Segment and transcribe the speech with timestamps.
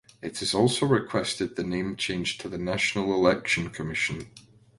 [0.19, 4.31] It has also requested the name change to the National Election Commission.